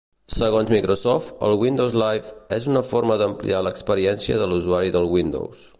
Segons 0.35 0.71
Microsoft, 0.75 1.27
el 1.47 1.53
Windows 1.63 1.97
Live 2.03 2.33
"és 2.59 2.67
una 2.73 2.83
forma 2.95 3.21
d'ampliar 3.23 3.61
l'experiència 3.67 4.41
de 4.43 4.53
l'usuari 4.53 4.97
del 4.99 5.11
Windows". 5.19 5.67